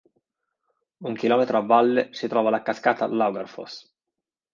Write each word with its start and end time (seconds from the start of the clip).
Un 1.09 1.13
chilometro 1.19 1.57
a 1.59 1.61
valle 1.61 2.07
si 2.11 2.27
trova 2.27 2.49
la 2.49 2.63
cascata 2.63 3.05
Laugarfoss. 3.05 3.93